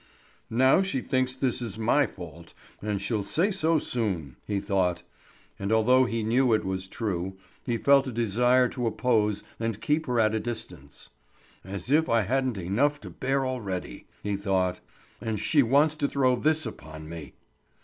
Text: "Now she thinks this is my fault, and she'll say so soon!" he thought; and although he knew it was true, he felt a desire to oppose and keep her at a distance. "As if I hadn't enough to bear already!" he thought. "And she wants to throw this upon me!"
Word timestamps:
"Now 0.49 0.81
she 0.81 0.99
thinks 0.99 1.35
this 1.35 1.61
is 1.61 1.77
my 1.77 2.07
fault, 2.07 2.55
and 2.81 2.99
she'll 2.99 3.21
say 3.21 3.51
so 3.51 3.77
soon!" 3.77 4.35
he 4.47 4.59
thought; 4.59 5.03
and 5.59 5.71
although 5.71 6.05
he 6.05 6.23
knew 6.23 6.53
it 6.55 6.65
was 6.65 6.87
true, 6.87 7.37
he 7.67 7.77
felt 7.77 8.07
a 8.07 8.11
desire 8.11 8.67
to 8.69 8.87
oppose 8.87 9.43
and 9.59 9.79
keep 9.79 10.07
her 10.07 10.19
at 10.19 10.33
a 10.33 10.39
distance. 10.39 11.09
"As 11.63 11.91
if 11.91 12.09
I 12.09 12.21
hadn't 12.21 12.57
enough 12.57 12.99
to 13.01 13.11
bear 13.11 13.45
already!" 13.45 14.07
he 14.23 14.35
thought. 14.35 14.79
"And 15.21 15.39
she 15.39 15.61
wants 15.61 15.93
to 15.97 16.07
throw 16.07 16.35
this 16.35 16.65
upon 16.65 17.07
me!" 17.07 17.33